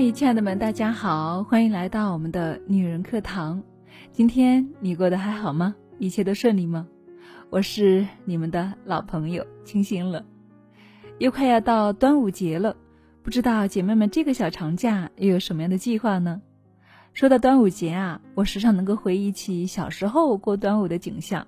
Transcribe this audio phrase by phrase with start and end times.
[0.00, 3.60] 嗨，亲爱的们，大家好，欢迎来到我们的女人课堂。
[4.12, 5.74] 今天你过得还好吗？
[5.98, 6.86] 一切都顺利吗？
[7.50, 10.24] 我是你们的老朋友清新了。
[11.18, 12.76] 又快要到端午节了，
[13.24, 16.40] 不知道姐妹们这个小长假又有什么样的计划呢？
[17.12, 21.44] 说到端午节啊，我时常能够回忆起小时候过端午的景象。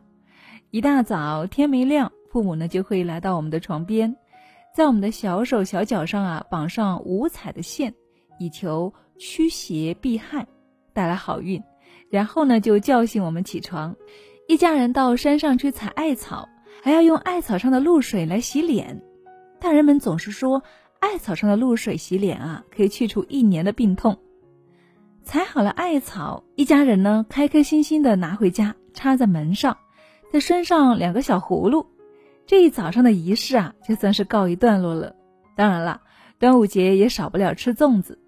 [0.73, 4.17] 一大早天没亮，父母呢就会来到我们的床边，
[4.75, 7.95] 在我们的小手小脚上啊绑上五彩的线。
[8.41, 10.47] 以求驱邪避害，
[10.95, 11.63] 带来好运。
[12.11, 13.95] 然后呢，就叫醒我们起床，
[14.49, 16.49] 一家人到山上去采艾草，
[16.83, 19.03] 还要用艾草上的露水来洗脸。
[19.61, 20.63] 大人们总是说，
[21.01, 24.19] 艾草上的露水洗脸啊，可以去除一年的病痛。
[25.23, 29.77] 采好了艾草，一家人呢，开开心心的拿回家，插在门上，
[30.33, 31.85] 再拴上两个小葫芦。
[32.47, 35.15] 这一早上的仪式啊，就算是告一段落了。
[35.55, 36.01] 当然了，
[36.39, 38.19] 端午节也少不了吃粽子。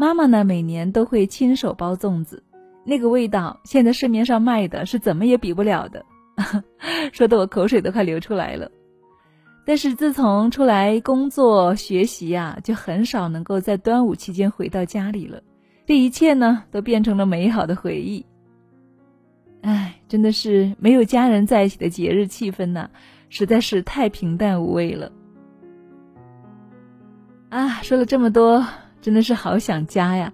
[0.00, 2.42] 妈妈呢，每年都会亲手包粽子，
[2.86, 6.06] 那个味道，现在市面上卖的是怎么也比不了的，
[7.12, 8.70] 说的我口水都快流出来了。
[9.66, 15.42] 但是自从出来工作学习呀，就很少能够在端午期间回到家里了，
[15.84, 18.24] 这一切呢，都变成了美好的回忆。
[19.60, 22.88] 哎，真的是没有家人在一起的节日气氛呐，
[23.28, 25.12] 实在是太平淡无味了。
[27.50, 28.64] 啊，说了这么多。
[29.00, 30.32] 真的是好想家呀！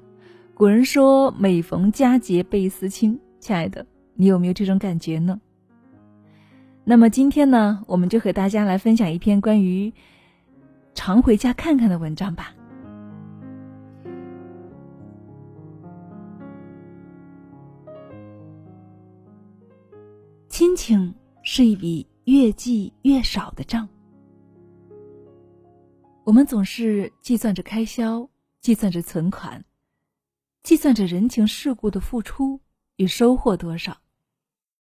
[0.52, 5.40] 古人说“每逢佳节倍思亲”，亲爱的，你有没有这种感觉呢？
[6.82, 9.92] 那么今天呢，我们就和大家来分享一篇关于
[10.94, 12.52] 常回家看看的文章吧。
[20.48, 23.88] 亲情是一笔越记越少的账，
[26.24, 28.28] 我们总是计算着开销。
[28.60, 29.64] 计算着存款，
[30.62, 32.60] 计算着人情世故的付出
[32.96, 33.96] 与收获多少，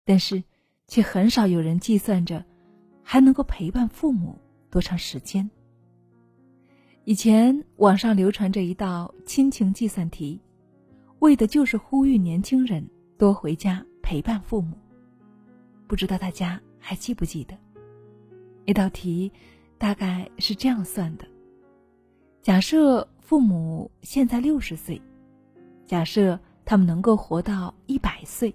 [0.03, 0.43] 但是
[0.87, 2.43] 却很少有人计算着
[3.03, 4.39] 还能够陪伴父母
[4.69, 5.49] 多长时间。
[7.03, 10.41] 以前网上流传着一道亲情计算题，
[11.19, 12.83] 为的就是呼吁年轻人
[13.17, 14.75] 多回家陪伴父母。
[15.87, 17.55] 不知道大家还记不记得？
[18.65, 19.31] 那道题
[19.77, 21.27] 大概是这样算的：
[22.45, 23.07] 假设。
[23.25, 25.01] 父母现在六十岁，
[25.87, 28.53] 假设他们能够活到一百岁，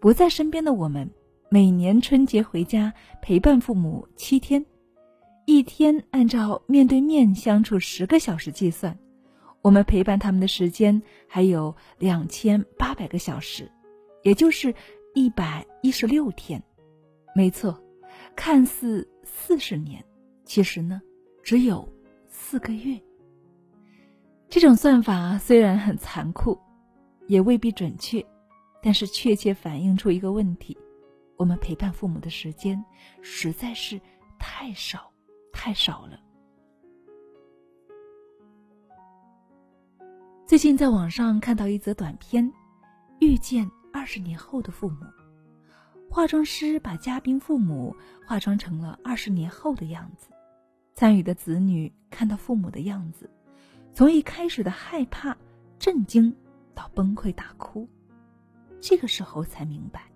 [0.00, 1.10] 不在身边的我们，
[1.50, 4.64] 每年春节回家陪伴父母七天，
[5.46, 8.96] 一天按照面对面相处十个小时计算，
[9.62, 13.68] 我们陪伴他们的时间还有两千八百个小时，
[14.22, 14.72] 也就是
[15.12, 16.62] 一百一十六天。
[17.34, 17.76] 没错，
[18.36, 20.04] 看似四十年，
[20.44, 21.02] 其实呢，
[21.42, 21.92] 只有
[22.52, 23.00] 四个月。
[24.50, 26.60] 这种算法虽然很残酷，
[27.26, 28.22] 也未必准确，
[28.82, 30.76] 但是确切反映出一个问题：
[31.38, 32.84] 我们陪伴父母的时间
[33.22, 33.98] 实在是
[34.38, 35.10] 太少
[35.50, 36.20] 太少了。
[40.46, 42.46] 最近在网上看到一则短片，
[43.18, 44.96] 《遇见二十年后的父母》，
[46.14, 47.96] 化妆师把嘉宾父母
[48.26, 50.28] 化妆成了二十年后的样子，
[50.94, 53.30] 参与的子女看到父母的样子。
[53.94, 55.36] 从一开始的害怕、
[55.78, 56.34] 震惊
[56.74, 57.88] 到崩溃大哭，
[58.80, 60.10] 这个时候才明白，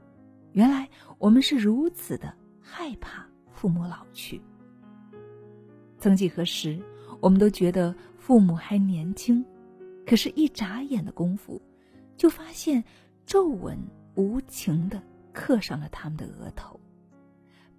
[0.53, 0.89] 原来
[1.19, 4.41] 我们是如此的害怕父母老去。
[5.99, 6.81] 曾几何时，
[7.21, 9.45] 我们都觉得父母还年轻，
[10.07, 11.61] 可是，一眨眼的功夫，
[12.17, 12.83] 就发现
[13.27, 13.79] 皱纹
[14.15, 16.81] 无情的刻上了他们的额头，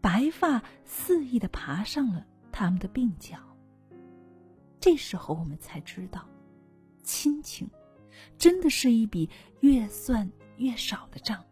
[0.01, 2.25] 白发肆意的爬上了
[2.57, 3.37] 他们的鬓角。
[4.79, 6.27] 这时候我们才知道，
[7.03, 7.69] 亲情
[8.35, 9.29] 真的是一笔
[9.59, 11.45] 越算越少的账。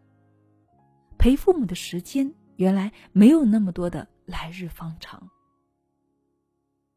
[1.16, 5.30] 陪父母的时间原来没有那么多的来日方长。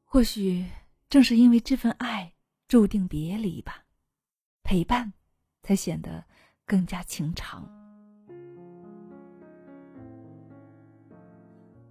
[0.03, 0.65] 或许
[1.07, 2.33] 正是因为这份爱
[2.67, 3.85] 注定别离吧，
[4.63, 5.13] 陪伴
[5.61, 6.25] 才显得
[6.65, 7.78] 更加情长。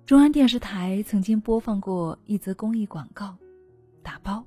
[0.08, 3.36] 中央电视台曾经播放过一则公益广告。
[4.02, 4.42] 打包。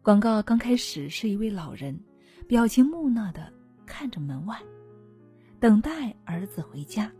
[0.00, 1.98] 广告刚开始是一位老人，
[2.46, 3.52] 表情木讷的
[3.84, 4.56] 看着门外，
[5.58, 7.10] 等待儿子回家。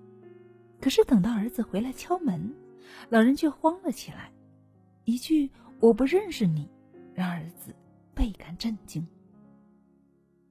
[0.81, 2.55] 可是等到儿子回来敲门，
[3.09, 4.32] 老人却慌了起来，
[5.03, 5.50] 一句
[5.82, 6.71] “我不认识你”，
[7.12, 7.75] 让儿子
[8.14, 9.05] 倍感震惊。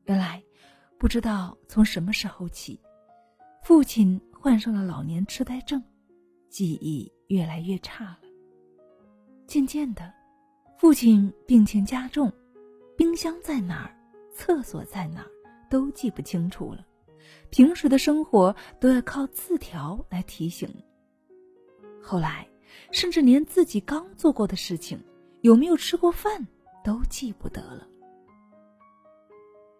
[0.04, 0.44] 原来，
[0.98, 2.78] 不知道从什么时候起，
[3.63, 5.81] 父亲患上了老年痴呆症，
[6.50, 8.20] 记忆越来越差了。
[9.46, 10.14] 渐渐的。
[10.80, 12.32] 父亲病情加重，
[12.96, 13.98] 冰箱在哪儿，
[14.32, 15.32] 厕所在哪儿
[15.72, 16.86] 都记不清楚了。
[17.50, 20.70] 平时的生活都要靠字条来提醒。
[22.00, 22.48] 后来，
[22.92, 25.04] 甚至连自己刚做过的事情，
[25.42, 26.46] 有没有吃过饭，
[26.84, 27.88] 都记不得了。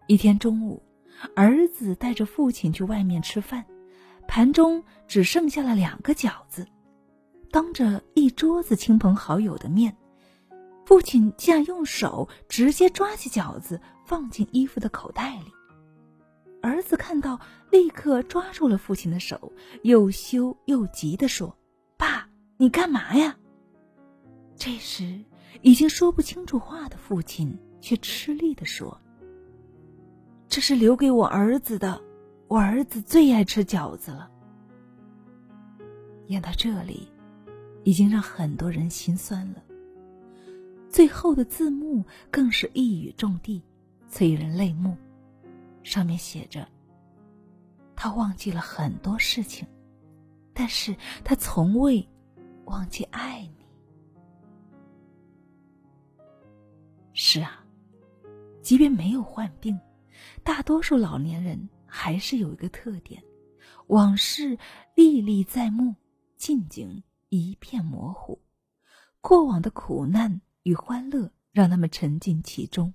[0.08, 0.82] 一天中午，
[1.36, 3.64] 儿子带着父亲去外面吃饭，
[4.28, 6.68] 盘中只剩下了两个饺子，
[7.50, 9.96] 当着一桌子亲朋好友的面，
[10.84, 15.52] 父亲竟然用手直接抓起饺子放进衣服的口袋里。
[16.60, 17.40] 儿子看到，
[17.70, 19.52] 立刻抓住了父亲的手，
[19.82, 21.56] 又羞又急地说
[21.96, 22.28] ：“爸，
[22.58, 23.36] 你干嘛呀？”
[24.56, 25.24] 这时，
[25.62, 29.00] 已经说不清楚话的父亲却吃力地说
[30.48, 32.02] ：“这是留给我儿子的，
[32.48, 34.30] 我儿子最爱吃饺子了。”
[36.28, 37.08] 演到这里，
[37.84, 39.62] 已经让很多人心酸了。
[40.90, 43.62] 最后的字幕更是一语中的，
[44.08, 44.96] 催人泪目。
[45.82, 46.66] 上面写着
[47.96, 49.66] ：“他忘记了很多事情，
[50.52, 52.06] 但是他从未
[52.64, 53.66] 忘记爱你。”
[57.14, 57.64] 是啊，
[58.60, 59.78] 即便没有患病，
[60.42, 63.20] 大多数老年人还是有一个特点：
[63.88, 64.56] 往事
[64.94, 65.96] 历历在目，
[66.36, 68.38] 近景一片模糊。
[69.20, 72.94] 过往的苦难与欢乐让他们沉浸其中，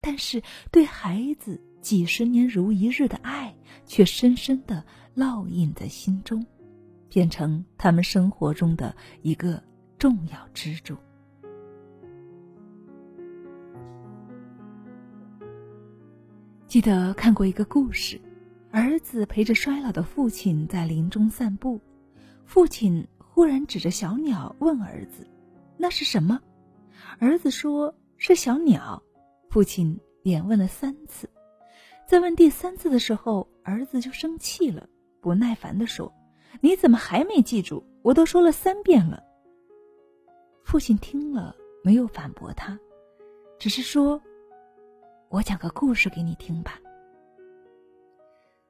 [0.00, 1.60] 但是对孩子。
[1.84, 4.82] 几十年如一日的爱，却深深的
[5.14, 6.42] 烙印在心中，
[7.10, 9.62] 变成他们生活中的一个
[9.98, 10.96] 重要支柱。
[16.74, 18.20] 记得看过一个故事，
[18.72, 21.80] 儿子陪着衰老的父亲在林中散步，
[22.46, 25.24] 父亲忽然指着小鸟问儿子
[25.78, 26.40] ：“那是什么？”
[27.20, 29.00] 儿子说是小鸟，
[29.50, 31.30] 父亲连问了三次。
[32.08, 34.88] 在问第三次的时候，儿子就生气了，
[35.20, 36.12] 不耐烦的说
[36.60, 37.86] ：“你怎么还没记住？
[38.02, 39.22] 我都说了三遍了。”
[40.66, 41.54] 父亲听了
[41.84, 42.76] 没有反驳他，
[43.60, 44.20] 只是说
[45.34, 46.78] ：“我讲个故事给你听吧。”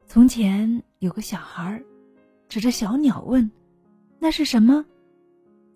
[0.08, 1.82] 从前有个小孩，
[2.48, 3.50] 指着小鸟问
[4.18, 4.82] ：“那是什么？”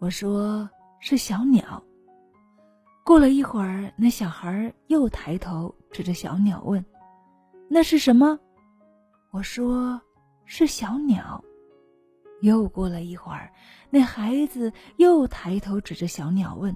[0.01, 0.69] 我说
[0.99, 1.85] ：“是小鸟。”
[3.05, 6.83] 过了一会儿，那小孩又抬头指着小鸟问。
[7.69, 8.39] 那是什么？
[9.31, 10.01] 我说
[10.47, 11.45] 是小鸟。
[12.41, 13.53] 又过了一会儿，
[13.91, 16.75] 那孩子又抬头指着小鸟问：“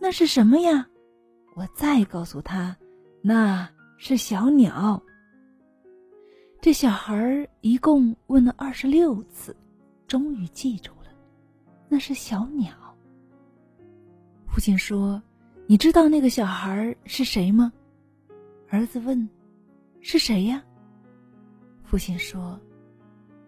[0.00, 0.88] 那是什么呀？”
[1.54, 2.76] 我再告诉他
[3.20, 5.02] ：“那是小鸟。”
[6.60, 9.56] 这小孩一共问了二十六次，
[10.06, 11.10] 终于记住了，
[11.88, 12.72] 那是小鸟。
[14.46, 15.22] 父亲说
[15.68, 17.72] ：“你知道那个小孩是谁吗？”
[18.70, 19.28] 儿子问。
[20.00, 20.62] 是谁呀？
[21.82, 22.58] 父亲说：“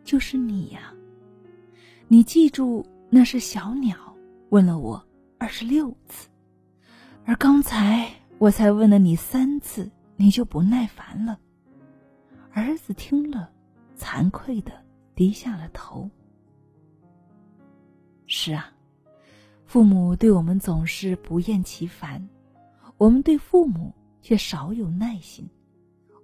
[0.03, 0.93] 就是你呀。
[2.09, 3.97] 你记住那是小鸟，
[4.49, 5.03] 问了我
[5.39, 6.29] 二十六次，
[7.25, 11.39] 而刚才我才问了你三次，你就不耐烦了。”
[12.55, 13.53] 儿子听了，
[13.99, 14.73] 惭愧的
[15.15, 16.09] 低下了头。
[18.27, 18.73] 是啊，
[19.67, 22.27] 父母对我们总是不厌其烦，
[22.97, 25.47] 我们对父母却少有耐心。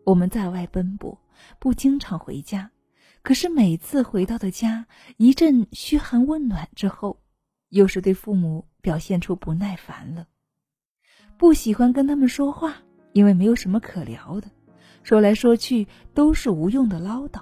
[0.03, 1.17] 我们在外奔波，
[1.59, 2.71] 不经常回家，
[3.21, 4.87] 可是每次回到的家，
[5.19, 7.21] 一阵嘘寒问暖之后，
[7.69, 10.27] 又是对父母表现出不耐烦了，
[11.39, 12.75] 不喜欢跟他们说话，
[13.13, 14.51] 因为没有什么可聊的，
[15.03, 17.41] 说来说去都是无用的唠叨；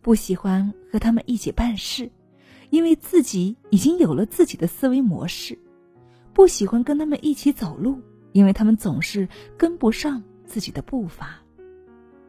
[0.00, 2.10] 不喜欢和他们一起办事，
[2.70, 5.54] 因为自己已经有了自己的思维模式；
[6.32, 8.00] 不喜欢跟他们一起走路，
[8.32, 11.38] 因为他们总是跟不上自己的步伐。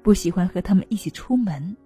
[0.04, 1.78] 不喜欢和他们一起出门，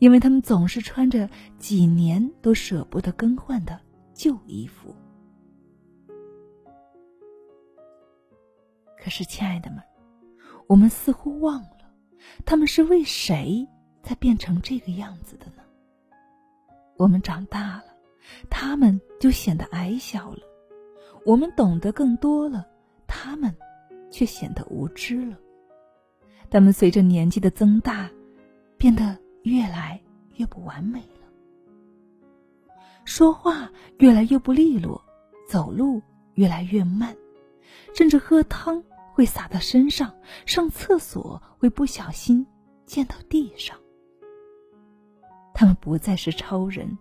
[0.00, 1.28] 因为他们总是穿着
[1.58, 3.78] 几年都舍不得更换的
[4.12, 4.92] 旧衣服。
[9.02, 9.82] 可是，亲爱的们，
[10.66, 11.90] 我们似乎忘了，
[12.44, 13.66] 他们是为谁
[14.02, 15.62] 才变成这个样子的呢？
[16.98, 17.84] 我们长大了，
[18.50, 20.42] 他们就显得矮小了；
[21.24, 22.66] 我们懂得更多了，
[23.06, 23.56] 他们
[24.10, 25.38] 却显得无知了。
[26.50, 28.10] 他们随着年纪的增大，
[28.76, 29.98] 变得越来
[30.36, 31.26] 越不完美了。
[33.06, 35.02] 说话越来越不利落，
[35.48, 36.02] 走路
[36.34, 37.16] 越来越慢，
[37.94, 38.82] 甚至喝汤
[39.20, 40.10] 会洒到身上，
[40.46, 42.46] 上厕所会不小心
[42.86, 43.76] 溅到地上。
[45.52, 46.96] 他们不再是超人，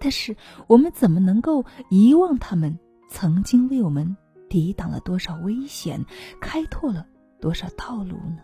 [0.00, 0.34] 但是
[0.66, 2.74] 我们怎么能够遗忘他们
[3.10, 4.16] 曾经为我们
[4.48, 6.02] 抵挡了多少危险，
[6.40, 7.06] 开拓了
[7.38, 8.38] 多少道路呢？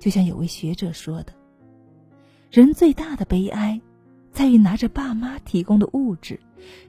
[0.00, 1.32] 就像有位学者说的
[2.50, 3.80] ：“人最大的悲哀，
[4.32, 6.40] 在于拿着爸妈提供的物质，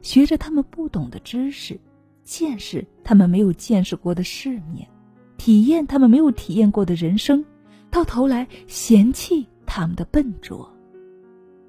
[0.02, 1.80] 学着他们不懂的知识，
[2.26, 4.90] 见识他们没有见识过的世面，
[5.38, 7.46] 体验他们没有体验过的人生，
[7.90, 10.70] 到头来嫌弃他们的笨拙。”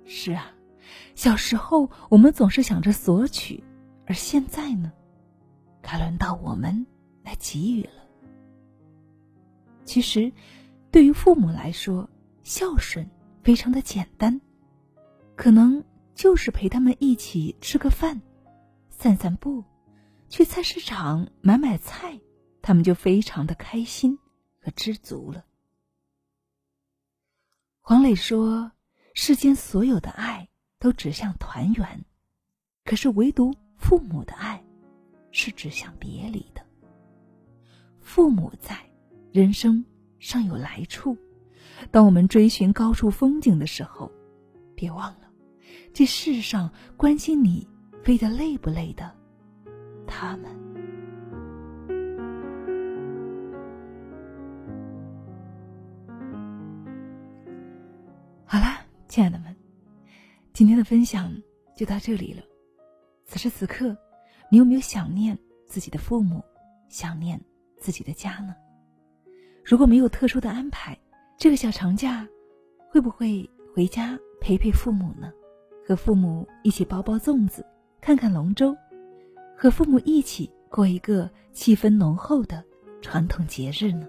[0.04, 0.50] 是啊，
[1.14, 3.62] 小时候我们总是想着索取，
[4.06, 4.90] 而现在呢？
[5.82, 6.86] 该轮到我们
[7.22, 7.90] 来给予了。
[9.84, 10.32] 其实，
[10.90, 12.08] 对于父母来说，
[12.42, 13.08] 孝顺
[13.42, 14.40] 非常的简单，
[15.36, 15.84] 可能
[16.14, 18.20] 就是陪他们一起吃个饭、
[18.90, 19.62] 散散步、
[20.28, 22.20] 去菜市场买买菜，
[22.62, 24.18] 他们就非常的开心
[24.60, 25.44] 和知足了。
[27.80, 28.70] 黄磊说
[29.14, 32.04] ：“世间所有的爱都指向团圆，
[32.84, 34.62] 可是唯独父母的爱。”
[35.38, 36.64] 是指向别离的。
[38.00, 38.74] 父母在，
[39.32, 39.84] 人生
[40.18, 41.14] 尚有来处。
[41.90, 44.10] 当我们追寻高处风景的时候，
[44.74, 45.28] 别忘了，
[45.92, 47.68] 这世上关心你
[48.02, 49.14] 飞得累不累的，
[50.18, 50.50] 他们。
[58.46, 59.54] 好啦，亲爱的们，
[60.54, 61.30] 今天的分享
[61.76, 62.42] 就到这里了。
[63.26, 63.94] 此时此刻。
[64.48, 66.40] 你有没有想念自己的父母，
[66.88, 67.38] 想念
[67.80, 68.54] 自己的家呢？
[69.64, 70.96] 如果没有特殊的安排，
[71.36, 72.24] 这个小长假，
[72.88, 75.32] 会不会回家陪陪父母呢？
[75.84, 77.66] 和父母一起包包粽子，
[78.00, 78.72] 看看龙舟，
[79.56, 82.62] 和父母一起过一个气氛浓厚的
[83.00, 84.06] 传统节日呢？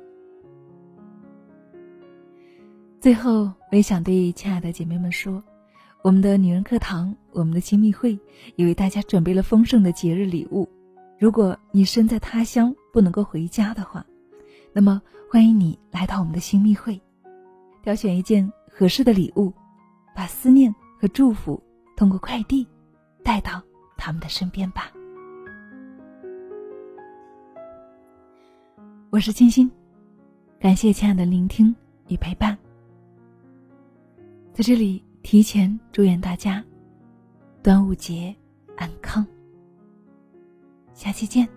[3.00, 5.42] 最后，我也想对亲爱的姐妹们说。
[6.04, 8.18] 我们的女人课堂，我们的亲密会，
[8.56, 10.68] 也为大家准备了丰盛的节日礼物。
[11.18, 14.06] 如果你身在他乡不能够回家的话，
[14.72, 17.02] 那么欢迎你来到我们的新密会，
[17.84, 19.52] 挑选一件合适的礼物，
[20.16, 21.62] 把思念和祝福
[21.96, 22.66] 通过快递
[23.24, 23.62] 带到
[23.98, 24.92] 他们的身边吧。
[29.18, 29.68] 我是清新，
[30.60, 31.76] 感谢亲爱的聆听
[32.08, 32.56] 与陪伴，
[34.54, 35.04] 在这里。
[35.24, 36.64] 提前祝愿大家
[37.64, 38.34] 端午节
[38.76, 39.26] 安康。
[40.94, 41.50] 下期见。